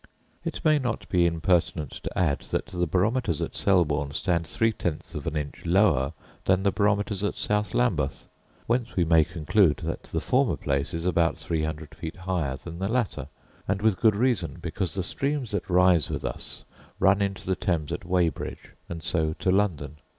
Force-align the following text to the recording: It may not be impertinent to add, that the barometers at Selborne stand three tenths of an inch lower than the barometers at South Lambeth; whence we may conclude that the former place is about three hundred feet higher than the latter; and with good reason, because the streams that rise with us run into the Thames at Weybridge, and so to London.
It 0.43 0.65
may 0.65 0.79
not 0.79 1.07
be 1.09 1.27
impertinent 1.27 1.91
to 1.91 2.17
add, 2.17 2.39
that 2.49 2.65
the 2.65 2.87
barometers 2.87 3.39
at 3.39 3.55
Selborne 3.55 4.13
stand 4.13 4.47
three 4.47 4.71
tenths 4.73 5.13
of 5.13 5.27
an 5.27 5.35
inch 5.37 5.63
lower 5.67 6.13
than 6.45 6.63
the 6.63 6.71
barometers 6.71 7.23
at 7.23 7.37
South 7.37 7.75
Lambeth; 7.75 8.27
whence 8.65 8.95
we 8.95 9.05
may 9.05 9.23
conclude 9.23 9.77
that 9.83 10.01
the 10.05 10.19
former 10.19 10.55
place 10.55 10.95
is 10.95 11.05
about 11.05 11.37
three 11.37 11.61
hundred 11.61 11.93
feet 11.93 12.15
higher 12.15 12.55
than 12.55 12.79
the 12.79 12.89
latter; 12.89 13.27
and 13.67 13.83
with 13.83 13.99
good 14.01 14.15
reason, 14.15 14.57
because 14.59 14.95
the 14.95 15.03
streams 15.03 15.51
that 15.51 15.69
rise 15.69 16.09
with 16.09 16.25
us 16.25 16.65
run 16.97 17.21
into 17.21 17.45
the 17.45 17.55
Thames 17.55 17.91
at 17.91 18.03
Weybridge, 18.03 18.73
and 18.89 19.03
so 19.03 19.33
to 19.33 19.51
London. 19.51 19.97